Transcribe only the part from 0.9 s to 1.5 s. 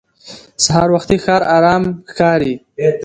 وختي ښار